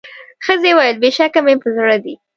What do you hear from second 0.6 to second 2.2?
وویل بېشکه مي په زړه دي